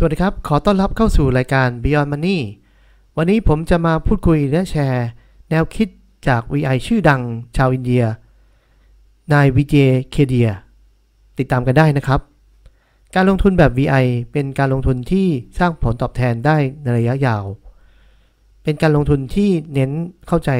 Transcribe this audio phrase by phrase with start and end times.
[0.00, 2.38] สวัสดีครับ ขอต้อนรับเข้าสู่รายการ Beyond Money
[3.16, 5.08] วันนี้ผมจะมาพูดคุยและแชร์
[5.50, 5.88] แนวคิด
[6.28, 7.22] จาก VI ชื่อดัง
[7.56, 8.04] ชาวอินเดีย
[9.32, 9.74] นายวิเจ
[10.10, 10.50] เคเดีย
[11.38, 12.20] ติดตามกันได้นะครับ
[13.14, 15.26] การลงทุนแบบ VI เป็นการลงทุนที่
[15.58, 17.44] สร้างผลตอบแทนได้ในระยะยาว
[18.62, 19.90] เป็นการลงทุนที่เน้น
[20.28, 20.50] เข้าใจ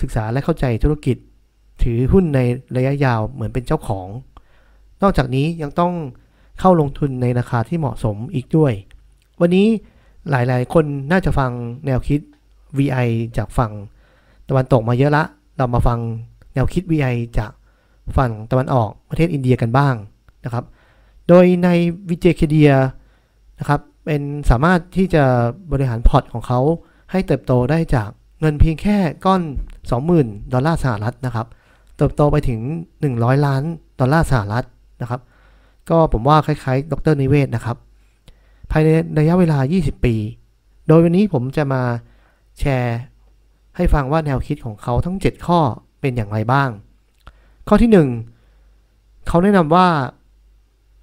[0.00, 1.16] ศึกษาและเข้าใจธุรกิจ
[1.82, 2.40] ถือหุ้นใน
[2.76, 4.06] ระยะยาวเหมือนเป็นเจ้าของ
[5.02, 5.94] นอกจากนี้ยังต้อง
[6.60, 8.72] เข้าลงทุนในราคาที่เหมาะสมอีกด้วย
[9.40, 9.66] วันนี้
[10.30, 11.50] หลายๆ คนน่าจะฟัง
[11.86, 12.20] แนวคิด
[12.78, 13.72] VI จากฝั่ง
[14.48, 15.24] ตะวันตกมาเยอะละ
[15.56, 15.98] เรามาฟัง
[16.54, 17.52] แนวคิด VI จาก
[18.16, 19.94] ฝั่งตะวันออกประเทศอินเดียกันบ้าง
[20.44, 20.64] นะครับ
[21.28, 21.68] โดยใน
[22.08, 22.70] วิเจคเดีย
[23.58, 25.24] นะครับ เป็นสามารถที่จะ
[25.72, 26.60] บริหารพอร์ตของเขา
[27.10, 28.08] ให้เติบโตได้จาก
[28.40, 29.42] เงินเพียงแค่ก้อน
[29.96, 31.46] 20,000 ดอลลาร์สหรัฐนะครับ
[31.96, 32.60] เติบโตไปถึง
[33.02, 33.62] 100 ล้าน
[34.00, 34.64] ดอลลาร์สหรัฐ
[35.00, 35.20] นะครับ
[35.90, 37.76] ก็ผมว่าคล้ายๆ ดรนิเวศนะครับ
[38.70, 40.14] ภายในระยะเวลา 20 ปี
[40.88, 41.82] โดยวันนี้ผมจะมา
[42.58, 42.98] แชร์
[43.76, 45.60] ให้ฟังว่าแนวคิดของเขาทั้ง 7 ข้อ
[46.00, 46.68] เป็นอย่างไรบ้าง
[47.68, 47.90] ข้อที่
[48.56, 49.88] 1 เขาแนะนำว่า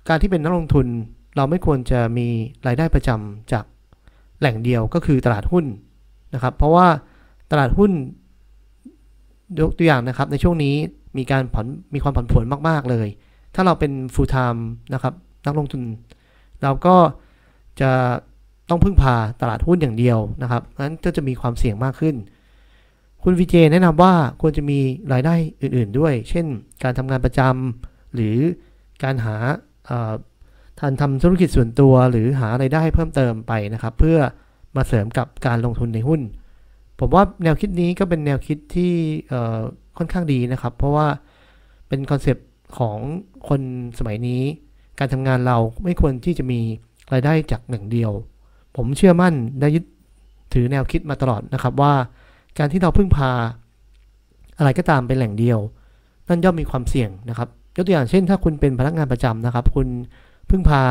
[0.07, 0.87] การที่เป็นนักลงทุน
[1.35, 2.27] เราไม่ควรจะมี
[2.67, 3.65] รายได้ประจำจาก
[4.39, 5.65] แหล่งเดียวก็คือตลาดหุ้น
[6.33, 6.87] นะครับ เพราะว่า
[7.51, 7.91] ตลาดหุ้น
[9.59, 10.75] ยกตัวอย่างนะครับในช่วงนี้
[11.17, 13.07] มีการผ่อนมีความผันผวนมาก ๆ เลย
[13.55, 14.61] ถ้าเราเป็น full time
[14.93, 15.13] นะครับ
[15.45, 15.81] นักลงทุน
[16.63, 16.95] เราก็
[17.81, 17.91] จะ
[18.69, 22.15] ต้องพึ่งพาตลาดหุ้นอย่างเดียวนะครับนั้นก็จะมีความเสี่ยงมากขึ้น
[23.23, 24.79] คุณวีเจแนะนำว่าควรจะมี
[25.13, 26.45] รายได้อื่น ๆด้วย เช่น
[26.83, 28.37] การทำงานประจำหรือ
[29.03, 29.35] การหา
[30.79, 34.17] ทานทำธุรกิจส่วนตัวหรือหาไรายได้เพิ่มเติมไปนะครับ เพื่อ
[34.75, 36.21] มาเสริมกับการลงทุนในหุ้น
[36.99, 38.93] ผมว่าแนวคิดนี้ก็เป็นแนวคิดที่
[39.97, 41.07] ค่อนข้างดีนะครับ เพราะว่า
[41.87, 42.45] เป็นคอนเซปต์
[42.77, 42.97] ของ
[43.47, 43.61] คน
[43.99, 44.41] สมัยนี้
[44.99, 46.59] การทำงานเราไม่ควรที่จะมี
[47.13, 48.11] รายได้จากหนึ่งเดียว
[48.75, 49.83] ผมเชื่อมั่นได้ยึด
[50.53, 51.93] ถือแนวคิดมาตลอดนะครับว่า
[52.57, 53.31] การที่เราพึ่งพา
[54.57, 55.59] อะไรก็ตามเป็นแหล่งเดียว
[56.27, 59.87] นั่นย่อมมีความเสี่ยงนะครับ ยกตัวอย่างเช่น ถ้าคุณเป็นพนักงานประจำนะครับ คุณ
[60.49, 60.81] พึ่งพา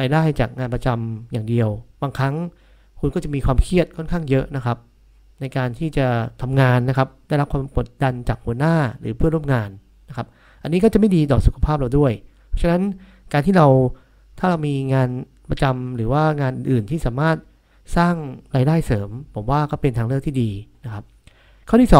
[0.00, 1.68] รายได้จากงานประจำอย่างเดียว
[2.02, 2.34] บางครั้ง
[3.00, 4.76] คุณก็จะมีความเครียดค่อนข้างเยอะนะครับ
[5.40, 6.06] ในการที่จะ
[6.42, 9.70] ทำงานนะครับ ได้รับความกดดันจากหัวหน้าหรือเพื่อนร่วมงาน
[10.08, 10.26] นะครับ
[10.62, 12.12] อันนี้ก็จะไม่ดีต่อสุขภาพเราด้วย
[12.48, 12.82] เพราะฉะนั้น
[13.32, 13.66] การที่เรา
[14.38, 15.08] ถ้าเรามีงาน
[15.50, 17.36] ประจำหรือว่างานอื่นที่สามารถ
[17.96, 18.14] สร้าง
[18.56, 20.50] รายได้เสริม ผมว่าก็เป็นทางเลือกที่ดี
[20.84, 21.04] นะครับ
[21.68, 21.90] ข้อที่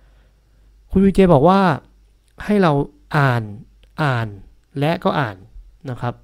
[0.00, 1.60] 2 คุณวิเจบอกว่า
[2.44, 2.72] ให้เรา
[3.16, 3.42] อ่าน
[4.02, 4.26] อ่าน
[4.78, 5.36] และก็อ่าน
[5.90, 6.14] นะครับ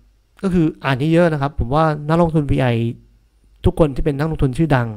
[0.42, 2.76] ก็คืออ่านเยอะๆนะครับ ผมว่านักลงทุน VI
[3.64, 4.88] ทุกคนที่เป็นนักลงทุนชื่อดัง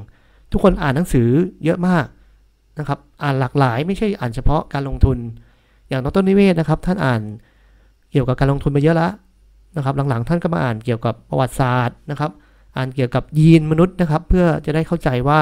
[0.52, 1.30] ทุกคนอ่านหนังสือ
[1.66, 2.06] เยอะมาก
[2.80, 5.18] นะครับ อ่านหลากหลายไม่ใช่อ่านเฉพาะการลงทุน
[5.92, 7.22] อย่างดรนิเวศนะครับ ท่านอ่าน
[8.12, 9.12] เกี่ยวกับการลงทุนมาเยอะแล้ว
[9.78, 12.32] นะครับ หลังๆ ท่านก็มาอ่านเกี่ยวกับประวัติศาสตร์นะครับ
[12.78, 15.42] อ่านเกี่ยวกับยีนมนุษย์นะครับ เพื่อจะได้เข้าใจว่า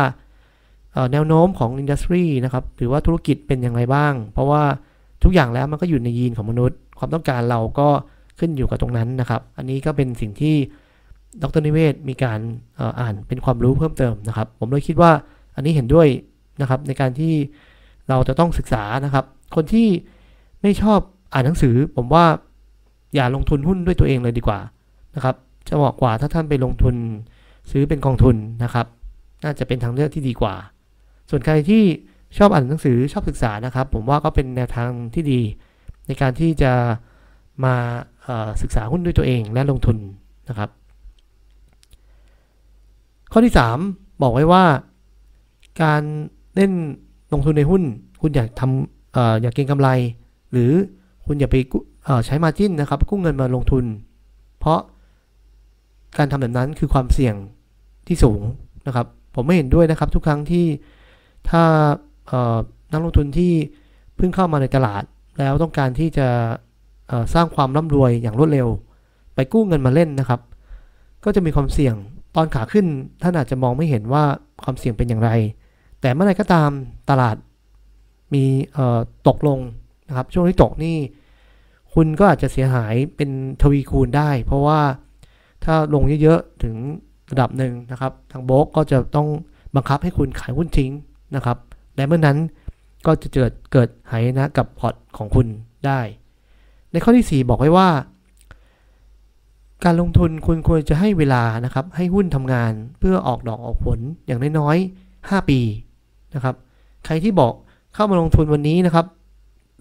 [1.11, 4.63] แนวโน้มของอินดัสทรีนะครับหรือว่าธุรกิจเป็นอย่างไรบ้าง เพราะว่า
[5.23, 7.87] ทุกอย่างแล้วมันก็อยู่ในยีนของมนุษย์ ความต้องการเราก็
[8.39, 10.55] ขึ้นอยู่กับตรงนั้นนะครับ อันนี้ก็เป็นสิ่งที่
[11.41, 12.39] ดรนิเวศมีการ
[12.99, 15.11] อ่านเป็นความรู้เพิ่มเติมนะครับ ผมเลยคิดว่า
[15.55, 16.07] อันนี้เห็นด้วย
[16.61, 17.33] นะครับในการที่
[18.09, 19.87] เราจะต้องศึกษานะครับ คนที่
[20.61, 20.99] ไม่ชอบ
[21.33, 22.25] อ่านหนังสือ ผมว่า
[23.15, 24.59] อย่าลงทุนหุ้นด้วยตัวเองเลยดีกว่า
[25.15, 25.35] นะครับ
[25.67, 26.95] จะเหมาะกว่าถ้าท่านไปลงทุน
[27.71, 28.85] ซื้อเป็นกองทุนนะครับ
[29.43, 30.55] น่าจะเป็นทางเลือกที่ดีกว่า
[31.29, 31.83] ส่วนใครที่
[32.37, 35.41] ชอบอ่านหนังสือชอบศึกษานะครับ ผมว่าก็เป็นแนวทางที่ดี
[36.07, 36.71] ในการที่จะ
[37.65, 37.75] มา
[38.61, 39.97] ศึกษาหุ้นด้วยตัวเองและลงทุน
[40.49, 40.69] นะครับ
[43.31, 43.53] ข้อที่
[43.85, 44.63] 3 บอกไว้ว่า
[45.83, 46.01] การ
[46.55, 46.71] เล่น
[47.33, 47.83] ลงทุนในหุ้น
[48.21, 49.89] คุณอยากทำออยากเก็งกำไร
[50.51, 50.71] หรือ
[51.25, 51.55] คุณอย่าไป
[52.25, 53.85] ใช้มาจิ้นนะครับ กู้เงินมาลงทุน
[54.59, 54.79] เพราะ
[56.17, 57.35] การทำแบบนั้นคือความเสี่ยง
[58.07, 58.41] ที่สูง
[58.87, 59.05] นะครับ
[59.35, 60.65] ผมไม่เห็นด้วยนะครับทุกครั้งที่
[61.49, 61.63] ถ้า
[62.91, 63.53] นักลงทุนที่
[64.15, 65.03] เพิ่งเข้ามาในตลาด
[65.39, 66.27] แล้วต้องการที่จะ
[67.33, 68.67] สร้างความร่ำรวยอย่างรวดเร็ว
[69.35, 70.39] ไปกู้เงินมาเล่นนะครับ
[71.23, 71.95] ก็จะมีความเสี่ยง
[72.35, 72.85] ตอนขาขึ้น
[73.21, 74.23] ท่านอาจจะมองไม่เห็นว่า
[74.63, 75.29] ความเสี่ยงเป็นอย่างไร
[76.01, 76.69] แต่เมื่อไรก็ตาม
[77.09, 77.35] ตลาด
[78.33, 78.43] มี
[79.27, 79.59] ตกลง
[80.09, 80.97] นะครับ ช่วงที่ตกนี่
[81.93, 83.29] คุณก็อาจจะเสียหายเป็น
[83.61, 84.79] ทวีคูณได้ เพราะว่า
[85.63, 86.75] ถ้าลงเยอะๆถึง
[87.31, 89.27] ระดับหนึ่งนะครับ ทางโบกก็จะต้อง
[89.75, 90.91] บังคับให้คุณขายหุ้นทิ้ง
[91.35, 91.57] นะครับ
[91.95, 92.37] และเมื่อนนั้น
[93.05, 95.47] ก็จะเกิดเกิดหายนะกับพอร์ตของคุณ
[95.85, 95.99] ได้
[96.91, 97.89] ในข้อที่ 4 บอกไว้ว่า
[99.85, 105.59] การลงทุนคุณควรจะให้เวลานะครับ ให้หุ้นทำงานเพื่อออกดอกออกผลอย่างน้อยๆ 5 ปี
[106.35, 106.55] นะครับ
[107.05, 107.53] ใครที่บอก
[107.93, 109.05] เข้ามาลงทุนวันนี้นะครับ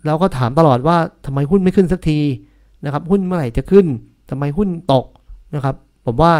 [0.07, 0.97] เราก็ถามตลอดว่า
[1.27, 2.19] ทำไมหุ้นไม่ขึ้นสักที
[2.85, 3.87] นะครับ หุ้นเมื่อไหร่จะขึ้น
[4.31, 5.07] ทำไมหุ้นตก
[5.55, 6.33] นะครับ ผมว่า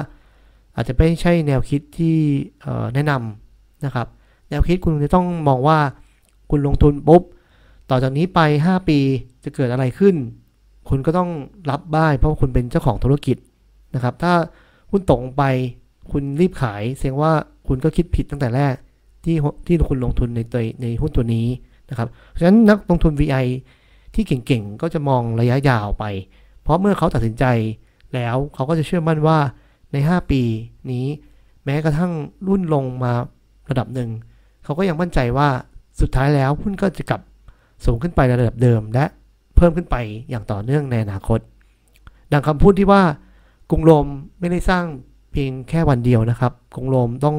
[0.77, 2.17] อาจจะไม่ใช่แนวคิดที่
[2.95, 4.07] แนะนำนะครับ
[4.51, 5.79] แนวคิดคุณจะต้องมองว่า
[6.51, 7.23] คุณลงทุนปุ๊บ
[7.91, 8.99] ต่อจากนี้ไป 5 ปี
[9.45, 10.15] จะเกิดอะไรขึ้น
[10.89, 11.31] คุณก็ต้อง
[11.71, 13.37] รับบ้ายเพราะคุณเป็นเจ้าของธุรกิจ
[13.95, 14.33] นะครับ ถ้า
[14.91, 15.45] หุ้นตกไป
[16.11, 17.33] คุณรีบขายแสดงว่า
[17.69, 18.75] คุณก็คิดผิดตั้งแต่แรก
[19.25, 21.47] ที่ที่คุณลงทุนในตัวในหุ้นตัวนี้
[21.91, 23.47] นะครับเพราะฉะนั้นนักลงทุน VI
[24.15, 26.05] ที่เก่งๆ ก็จะมองระยะยาวไป
[26.63, 27.45] เพราะเมื่อเขาตัดสินใจ
[28.15, 29.39] แล้วเขาก็จะเชื่อมั่นว่า
[29.93, 30.43] ใน 5 ปี
[30.93, 31.07] นี้
[31.65, 32.13] แม้กระทั่ง
[32.49, 33.13] รุ่นลงมา
[33.71, 34.11] ระดับหนึ่ง
[34.65, 35.49] เขาก็ยังมั่นใจว่า
[36.01, 37.21] สุดท้ายแล้วหุ้นก็จะกลับ
[37.85, 39.05] สูงขึ้นไประดับเดิม และ
[39.57, 39.97] เพิ่มขึ้นไป
[40.31, 41.39] อย่างต่อเนื่องในอนาคต
[42.33, 43.03] ดังคำพูดที่ว่า
[43.71, 44.07] กรุงโรม
[44.41, 44.85] ไม่ได้สร้าง
[45.33, 47.37] เพียงแค่วันเดียวนะครับ กรุงโรมต้อง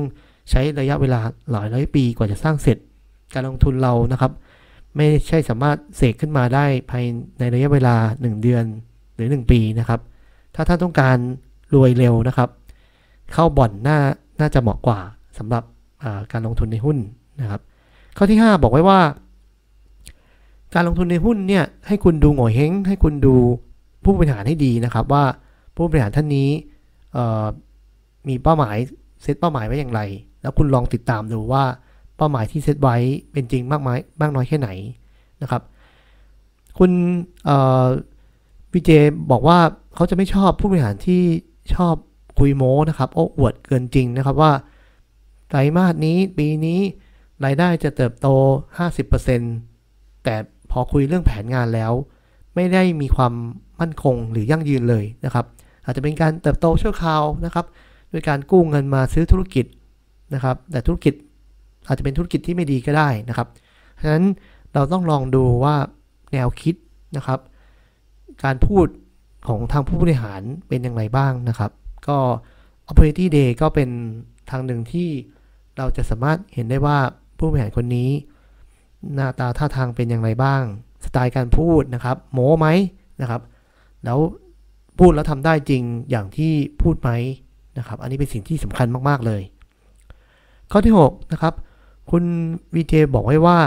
[0.49, 1.19] ใช้ระยะเวลา
[1.51, 2.77] หลายร้อยปีกว่าจะสร้างเสร็จ
[3.33, 4.31] การลงทุนเรานะครับ
[4.95, 7.03] ไม่ใช่สามารถเสกขึ้นมาได้ภาย
[7.39, 8.63] ในระยะเวลา 1 เดือน
[9.15, 9.99] หรือ 1 ปีนะครับ
[10.55, 11.17] ถ้าท่านต้องการ
[11.75, 12.49] รวยเร็วนะครับ
[13.33, 13.97] เข้าบ่อนน่า
[14.39, 14.99] น่าจะเหมาะกว่า
[15.37, 15.63] สำหรับ
[16.31, 16.97] การลงทุนในหุ้น
[17.41, 17.61] นะครับ
[18.17, 18.99] ข้อที่ 5 บอกไว้ว่า
[20.73, 23.35] การลงทุนในหุ้นเนี่ยให้คุณดูหงอยเฮงให้คุณดู
[24.03, 25.23] ผู้บริหารให้ดีนะครับ ว่า
[25.75, 26.49] ผู้บริหารท่านนี้
[28.27, 28.77] มีเป้าหมาย
[29.21, 30.01] เซตเป้าหมายไว้อย่างไร
[30.41, 31.63] แล้วคุณลองติดตามดูว่า
[32.19, 32.95] เป้าหมายที่เซตไว้
[33.31, 33.89] เป็นจริงมากไหม
[34.21, 34.69] มากน้อยแค่ไหน
[35.41, 35.61] นะครับ
[36.77, 36.91] คุณ
[38.73, 38.91] วีเจ
[39.31, 39.59] บอกว่า
[39.95, 41.21] เขาจะไม่ชอบผู้บริหารที่
[41.75, 41.95] ชอบ
[42.39, 44.51] คุยโม้นะครับโอ้อวดเกินจริงนะครับว่า
[45.47, 46.79] ไตรมาสนี้ปีนี้
[47.45, 48.27] รายได้จะเติบโต
[49.47, 50.35] 50%แต่
[50.71, 51.91] พอคุยเรื่องแผนงานแล้ว
[52.55, 53.33] ไม่ได้มีความ
[53.79, 55.45] มั่นคงหรือยั่งยืนเลยนะครับ
[55.85, 57.65] อาจจะเป็นการเติบโตชั่วคราวนะครับ
[58.11, 59.65] ด้วยการกู้เงินมาซื้อธุรกิจ
[60.33, 61.13] นะครับ แต่ธุรกิจ
[61.87, 63.47] อาจจะเป็นธุรกิจที่ไม่ดีก็ได้นะครับ
[64.01, 64.25] ฉะนั้น
[64.73, 65.75] เราต้องลองดูว่า
[66.33, 66.75] แนวคิด
[67.17, 67.39] นะครับ
[68.43, 68.87] การพูด
[69.47, 71.71] ของทางผู้บริหารเป็นอย่างไรบ้างนะครับ
[72.07, 72.17] ก็
[72.89, 73.89] opportunity day ก็เป็น
[74.49, 75.09] ทางหนึ่งที่
[75.77, 76.97] เราจะสามารถเห็นได้ว่า
[77.37, 78.09] ผู้บริหารคนนี้
[79.15, 80.63] หน้าตาท่าทางเป็นอย่างไรบ้าง
[81.05, 82.67] สไตล์การพูดนะครับ โม้ไหม
[83.21, 83.41] นะครับ
[84.05, 84.19] แล้ว
[84.99, 87.11] พูดแล้วทำได้จริงอย่างที่พูดไหม
[87.77, 89.41] นะครับ อันนี้เป็นสิ่งที่สำคัญมาก ๆ เลย
[90.71, 91.53] ข้อที่ 6 นะครับ
[92.11, 92.23] คุณ
[92.75, 93.59] วีเจบอกไว้ว่า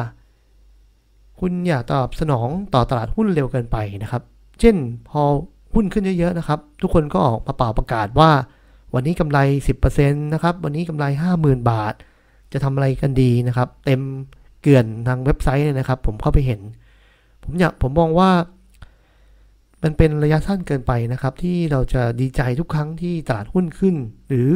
[1.40, 4.22] คุณอย่าตอบสนองต่อตลาดหุ้นเร็วเกินไปนะครับ
[4.60, 4.76] เช่น
[5.08, 5.22] พอ
[5.74, 8.30] หุ้นขึ้นเยอะๆนะครับ ทุกคนก็ออกมาเป่าประกาศว่า
[8.94, 9.38] วันนี้กำไร
[9.82, 11.04] 10%นะครับ วันนี้กำไร
[11.36, 11.94] 50,000 บาท
[12.52, 14.00] จะทำอะไรกันดีนะครับ เต็ม
[14.62, 16.60] เกลื่อนทางเว็บไซต์เลยนะครับ ผมเข้าไปเห็น
[17.42, 18.30] ผมอยากผมมองว่า
[19.82, 23.94] มันเป็นระยะสั้นเกินไปนะครับ ที่เราจะดีใจทุกครั้งที่ตลาดหุ้นขึ้น
[24.28, 24.48] หรือ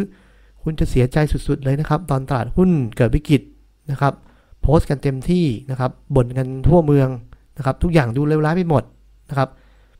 [0.62, 3.42] คุณจะเสียใจสุดๆเลยนะครับ ตอนตลาดหุ้นเกิดวิกฤต
[3.90, 4.14] นะครับ
[4.62, 7.08] โพสต์กันเต็มที่นะครับบ่นกันทั่วเมือง
[7.56, 8.82] นะครับทุกอย่างดูเลวร้ายไปหมด
[9.30, 9.48] นะครับ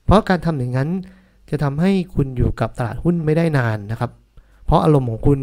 [0.04, 0.88] เพราะการทำอย่างนั้น
[1.50, 4.10] จะทำให้คุณอยู่กับตลาดหุ้นไม่ได้นานนะครับ
[4.64, 5.40] เพราะอารมณ์ของคุณ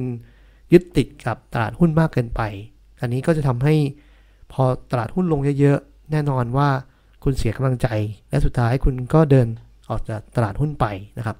[0.74, 2.42] ยึดติดกับตลาดหุ้นมากเกินไป
[3.02, 3.76] อันนี้ก็จะทำให้
[4.52, 6.70] พอตลาดหุ้นลงเยอะๆ แน่นอนว่า
[7.24, 7.88] คุณเสียกำลังใจ
[8.30, 9.48] และสุดท้ายคุณก็เดิน
[9.90, 10.86] ออกจากตลาดหุ้นไป
[11.18, 11.38] นะครับ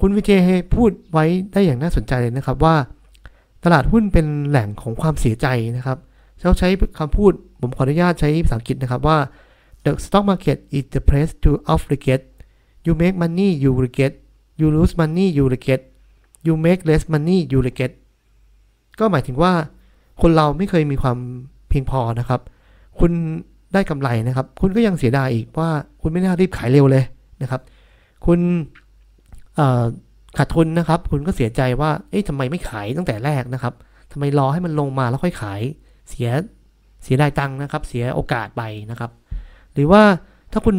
[0.00, 0.30] คุณวิเจ
[0.74, 2.74] พูดไว้ได้อย่างน่าสนใจเลยนะครับว่า
[3.64, 5.98] ตลาดหุ้นเป็นแหล่งของความเสียใจนะครับ
[6.40, 9.18] เขาใช้คำพูด ผมขออนุญาตใช้ภาษาอังกฤษนะครับว่า
[9.84, 12.24] the stock market is the place to obligate
[12.86, 14.12] you make money you regret
[14.60, 15.82] you lose money you regret
[16.46, 17.92] you make less money you regret
[18.98, 19.52] ก็หมายถึงว่า
[20.22, 21.18] คนเราไม่เคยมีความ
[21.68, 22.40] เพียงพอนะครับ
[22.98, 23.12] คุณ
[23.74, 25.70] ได้กำไรนะครับ คุณก็ยังเสียดายอีกว่า
[26.02, 27.04] คุณไม่น่ารีบขายเร็วเลย
[27.42, 27.60] นะครับ
[28.26, 28.40] คุณ
[30.38, 33.74] ขาดทุนนะครับ คุณก็เสียใจว่า เอ๊ะทำไมไม่ขายตั้งแต่แรกนะครับ
[34.12, 35.60] ทำไมรอให้มันลงมาแล้วค่อยขาย
[36.10, 36.30] เสีย
[37.02, 39.10] เสียดายตังค์นะครับ เสียโอกาสไปนะครับ
[39.74, 40.02] หรือว่า
[40.52, 40.76] ถ้าคุณ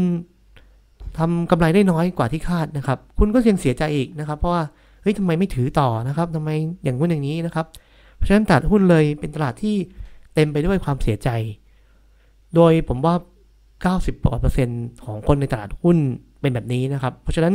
[1.18, 4.64] ทำกำไรได้น้อยกว่าที่คาดนะครับ คุณก็ยังเสียใจอีกนะครับ เพราะว่า
[5.02, 6.50] เฮ้ยทำไมไม่ถือต่อนะครับทำไม
[6.84, 7.66] อย่างนู้นอย่างนี้นะครับ
[8.16, 9.76] เพราะฉะนั้นตลาดหุ้นเลยเป็นตลาดที่
[10.34, 11.30] เต็มไปด้วยความเสียใจ
[12.56, 13.16] โดยผมว่า
[14.10, 15.98] 90%ของคนในตลาดหุ้น
[16.42, 17.54] เป็นแบบนี้นะครับ เพราะฉะนั้น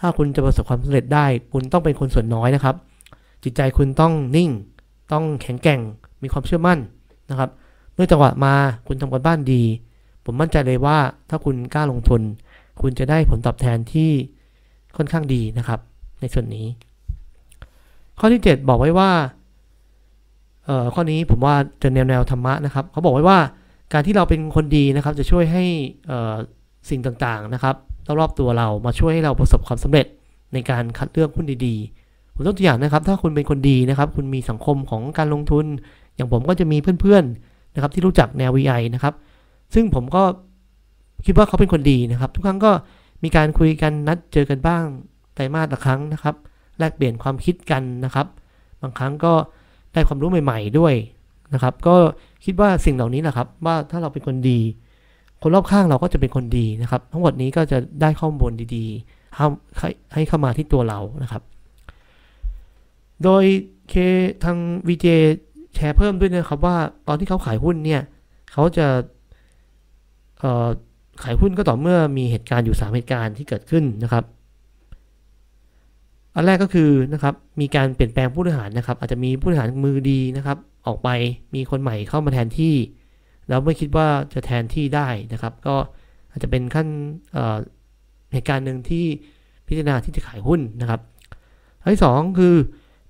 [0.00, 2.74] ถ้าคุณจะประสบความสำเร็จได้ คุณต้องเป็นคนส่วนน้อยนะครับ
[3.44, 4.50] จิตใจคุณต้องนิ่ง
[5.12, 5.80] ต้องแข็งแกร่ง
[6.22, 6.78] มีความเชื่อมั่น
[7.32, 7.50] นะครับ
[7.94, 8.54] เมื่อจังหวะมา
[8.86, 9.62] คุณทำการบ้านดี
[10.24, 10.98] ผมมั่นใจเลยว่า
[11.30, 12.22] ถ้าคุณกล้าลงทุน
[12.80, 14.10] คุณจะได้ผลตอบแทนที่
[14.96, 15.80] ค่อนข้างดีนะครับ
[16.20, 16.66] ในส่วนนี้
[18.18, 19.10] ข้อที่ 7 บอกไว้ว่า
[20.64, 23.38] เอ่อข้อนี้ผมว่าจะแนวแนวธรรมะนะครับ เขาบอกไว้ว่า
[23.92, 25.64] การที่เราเป็นคนดีนะครับ จะช่วยให้
[26.90, 27.74] สิ่งต่างๆนะครับ
[28.20, 30.06] รอบๆตัวเรามาช่วยให้เราประสบความสำเร็จ
[30.52, 35.66] ในการคัดเลือกหุ้นดีๆผมยกตัวอย่างนะครับ ถ้าคุณเป็นคนดีนะครับ คุณมีสังคมของการลงทุน
[36.14, 39.14] อย่างผมก็จะมีเพื่อนๆนะครับที่รู้จักแนว VI นะครับ
[39.74, 40.22] ซึ่งผมก็
[41.26, 42.72] คิดว่าเขาเป็นคนดีนะครับ ทุกครั้งก็
[43.22, 44.84] มีการคุยกันนัดเจอกันบ้าง
[45.34, 46.34] ไตรมาสละครั้งนะครับ
[46.78, 48.26] แลกเปลี่ยนความคิดกันนะครับ
[48.82, 49.32] บางครั้งก็
[49.92, 50.94] ได้ความรู้ใหม่ ๆด้วย
[51.54, 51.94] นะครับ ก็
[52.44, 54.60] คิดว่าสิ่งเหล่านี้แหละครับ ว่าถ้าเราเป็นคนดี
[55.42, 61.42] คนรอบข้างเราก็จะเป็นคนดีนะครับ ทั้งหมดนี้ก็จะได้ข้อมูลดีๆให้เข้ามาที่ตัวเรานะครับ
[63.22, 63.44] โดย
[63.88, 63.94] เค
[64.44, 65.06] ทาง VJ
[65.74, 66.76] แชร์เพิ่มด้วยนะครับว่า
[67.08, 68.02] ตอนที่เขาขายหุ้นเนี่ย
[68.52, 68.86] เขาจะ
[71.22, 74.24] ขายหุ้นก็ต่อเมื่อมีเหตุการณ์อยู่ 3 เหตุการณ์ที่เกิดขึ้นนะครับ
[76.34, 81.08] อันแรกก็คือนะครับมีการเปลี่ยนแปลงผู้บริหารนะครับ อาจจะมีผู้บริหารมือดีนะครับ ออกไป
[81.54, 82.74] มีคนใหม่เข้ามาแทนที่
[83.48, 85.76] แล้วไม่คิดว่าจะแทนที่ได้นะครับ ก็
[86.30, 86.86] อาจจะเป็นขั้น
[88.32, 89.04] เหตุการณ์หนึ่งที่
[89.66, 91.00] พิจารณาที่จะขายหุ้นนะครับ
[91.80, 92.54] อันที่2คือ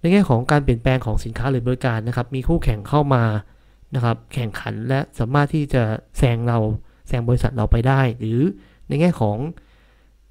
[0.03, 3.25] ในแง่ของการเปลี่ยนแปลงของสินค้าหรือบริการนะครับ มีคู่แข่งเข้ามา
[3.95, 5.83] นะครับ แข่งขันและสามารถที่จะ
[6.19, 6.59] แซงเรา
[7.09, 8.41] แซงบริษัทเราไปได้ หรือ
[8.89, 9.39] ในแง่ของ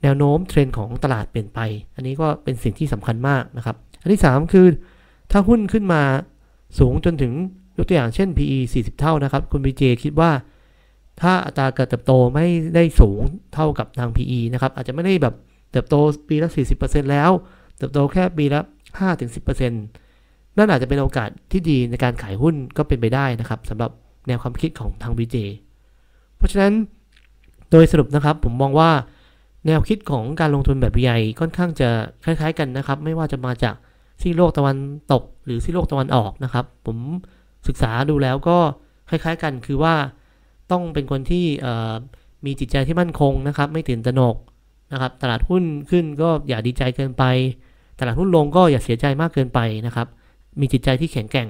[0.04, 1.60] แนวโน้มเทรนด์ของตลาดเปลี่ยนไป
[1.96, 4.68] อันนี้ก็เป็นสิ่งที่สำคัญมากนะครับ อันที่ 3 คือ
[5.32, 6.02] ถ้าหุ้นขึ้นมา
[6.80, 7.34] สูงจนถึง
[7.78, 10.32] ยกตัวอย่างเช่น PE 40 เท่านะครับ คุณบีเจคิดว่า
[11.22, 13.22] ถ้าอัตราการเติบโตไม่ได้สูง
[13.54, 15.36] เท่ากับทาง PE นะครับ อาจจะไม่ได้แบบ
[15.72, 15.96] เติบโต
[16.30, 16.50] ปีละ
[16.80, 17.32] 40%แล้ว
[17.78, 18.62] เติบโตแค่ปีละ
[19.00, 19.70] 5-10%
[20.58, 23.92] นั่นอาจจะเป็นโอกาสที่ดีในการขายหุ้นก็เป็นไปได้นะครับสำหรับ
[24.28, 25.36] แนวความคิดของทาง BJ
[26.38, 26.74] เพราะฉะนั้น
[27.72, 28.92] โดยสรุปนะครับผมมองว่า
[29.68, 31.90] แนวคิดของการลงทุนแบบใหญ่ค่อนข้างจะ
[32.24, 33.76] คล้ายๆกันนะครับ ไม่ว่าจะมาจาก
[34.22, 34.78] ซีโลกตะวัน
[35.12, 36.98] ตก หรือซีโลกตะวันออกนะครับ ผม
[37.68, 38.58] ศึกษาดูแล้วก็
[39.10, 39.96] คล้ายๆกันคือว่า
[40.72, 41.46] ต้องเป็นคนที่
[42.46, 44.36] มีจิตใจที่มั่นคงนะครับ ไม่ตื่นตระหนก
[44.92, 47.24] นะครับ ตลาดหุ้นขึ้นก็อย่าดีใจเกินไป
[48.00, 50.08] ตลาดหุ้นลงก็อย่าเสียใจมากเกินไปนะครับ
[50.60, 51.50] มีจิตใจที่แข็งแกร่ง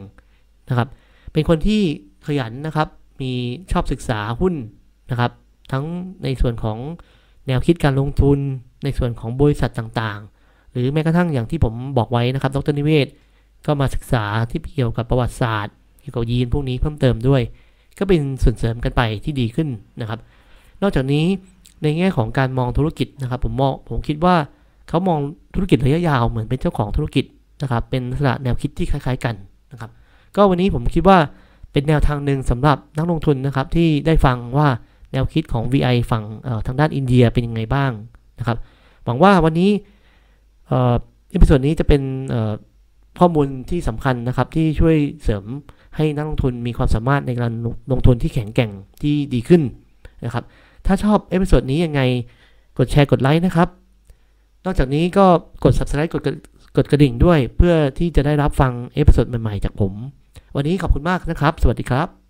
[0.70, 0.88] นะครับ
[1.34, 1.82] เป็นคนที่
[2.26, 2.88] ขยันนะครับ
[3.22, 3.32] มี
[3.72, 4.54] ชอบศึกษาหุ้น
[5.12, 5.32] นะครับ
[5.72, 5.86] ทั้ง
[6.24, 6.78] ในส่วนของ
[7.48, 8.40] แนวคิดการลงทุน
[8.84, 13.08] ในส่วนของบริษัทต่างๆ หรือแม้กระทั่งอย่างที่ผมบอกไว้นะครับ ดรนิเวศ
[13.66, 17.42] ก็มาศึกษาที่เกี่ยวกับประวัติศาสตร์เกี่ยวกับยีนพวกนี้เพิ่มเติมด้วย
[18.00, 19.70] ก็เป็นส่วนเสริมกันไปที่ดีขึ้น
[20.02, 20.20] นะครับ
[20.82, 21.26] นอกจากนี้
[21.84, 24.36] ในแง่ของการมองธุรกิจนะครับ ผมมองผมคิดว่า
[24.92, 25.20] เขามอง
[25.56, 27.26] ธุรกิจระยะยาวเหมือนเป็นเจ้าของธุรกิจ
[27.62, 29.36] นะครับเป็นลักษณะแนวคิดที่คล้าย ๆ กัน
[29.72, 29.90] นะครับ
[30.36, 31.18] ก็วันนี้ผมคิดว่า
[31.72, 34.68] เป็นแนวทางหนึ่งสำหรับนักลงทุนนะครับที่ได้ฟังว่า
[35.12, 36.24] แนวคิดของ VI ฝั่ง
[36.68, 37.92] ทางด้านอินเดียเป็นยังไงบ้าง
[38.40, 38.58] นะครับ
[39.06, 39.70] หวังว่าวันนี้
[40.68, 42.02] episode นี้จะเป็น
[43.20, 45.44] ข้อมูลที่สำคัญนะครับที่ช่วยเสริม
[45.96, 47.52] ให้นักลงทุนมีความสามารถในการ
[47.92, 48.72] ลงทุนที่แข็งแกร่ง
[49.02, 49.62] ที่ดีขึ้น
[50.26, 50.44] นะครับ
[50.86, 52.02] ถ้าชอบ episode นี้ยังไง
[52.78, 53.70] กดแชร์กดไลค์นะครับ
[54.65, 55.25] นอกจากนี้ก็
[55.63, 56.24] กด subscribe กด
[56.77, 59.94] กดกระดิ่งด้วย เพื่อที่จะได้รับฟัง episode ใหม่ ๆ จากผม
[60.56, 62.21] วันนี้ขอบคุณมากนะครับ สวัสดีครับ